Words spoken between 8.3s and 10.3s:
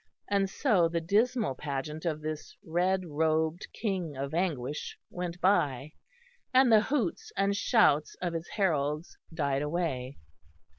his heralds died away.